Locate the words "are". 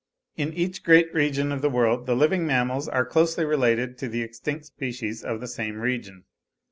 2.89-3.05